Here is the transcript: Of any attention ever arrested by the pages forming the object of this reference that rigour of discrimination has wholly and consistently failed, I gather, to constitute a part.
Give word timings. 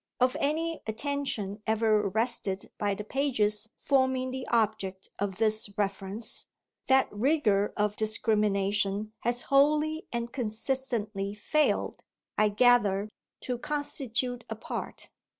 Of 0.19 0.35
any 0.39 0.81
attention 0.87 1.61
ever 1.67 1.97
arrested 2.01 2.71
by 2.79 2.95
the 2.95 3.03
pages 3.03 3.69
forming 3.77 4.31
the 4.31 4.47
object 4.47 5.09
of 5.19 5.37
this 5.37 5.69
reference 5.77 6.47
that 6.87 7.07
rigour 7.13 7.71
of 7.77 7.95
discrimination 7.97 9.13
has 9.19 9.43
wholly 9.43 10.07
and 10.11 10.31
consistently 10.33 11.35
failed, 11.35 12.01
I 12.35 12.49
gather, 12.49 13.09
to 13.41 13.59
constitute 13.59 14.43
a 14.49 14.55
part. 14.55 15.11